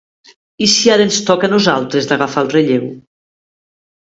[0.67, 2.89] I si ara ens toca a nosaltres d'agafar el relleu?